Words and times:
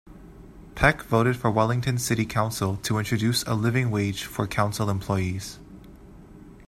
Peck 0.73 1.03
voted 1.03 1.37
for 1.37 1.51
Wellington 1.51 1.99
City 1.99 2.25
Council 2.25 2.77
to 2.77 2.97
introduce 2.97 3.43
a 3.43 3.53
'living 3.53 3.91
wage' 3.91 4.23
for 4.23 4.47
council 4.47 4.89
employees. 4.89 5.59